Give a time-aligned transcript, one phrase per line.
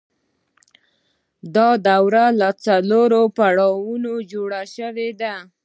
[1.55, 5.33] دا دوره له څلورو پړاوونو جوړه شوې ده